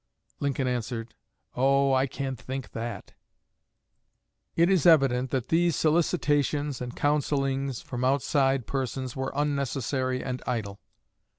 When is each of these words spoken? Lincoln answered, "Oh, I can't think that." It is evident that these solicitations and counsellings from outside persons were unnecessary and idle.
Lincoln 0.39 0.67
answered, 0.67 1.13
"Oh, 1.53 1.93
I 1.93 2.07
can't 2.07 2.39
think 2.39 2.71
that." 2.71 3.13
It 4.55 4.67
is 4.67 4.87
evident 4.87 5.29
that 5.29 5.49
these 5.49 5.75
solicitations 5.75 6.81
and 6.81 6.95
counsellings 6.95 7.83
from 7.83 8.03
outside 8.03 8.65
persons 8.65 9.15
were 9.15 9.31
unnecessary 9.35 10.23
and 10.23 10.41
idle. 10.47 10.79